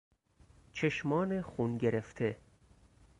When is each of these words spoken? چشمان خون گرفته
چشمان 0.73 1.41
خون 1.41 1.77
گرفته 1.77 2.37